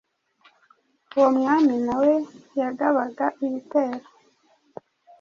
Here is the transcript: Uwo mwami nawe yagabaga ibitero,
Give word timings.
Uwo 1.15 1.27
mwami 1.37 1.75
nawe 1.85 2.11
yagabaga 2.59 3.25
ibitero, 3.45 4.07